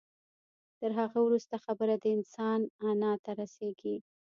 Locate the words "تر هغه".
0.79-1.19